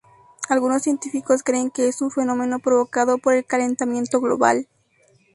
Algunos 0.49 0.81
científicos 0.81 1.43
creen 1.43 1.69
que 1.69 1.87
es 1.87 2.01
un 2.01 2.09
fenómeno 2.09 2.57
provocado 2.57 3.19
por 3.19 3.35
el 3.35 3.45
calentamiento 3.45 4.19
global. 4.19 4.65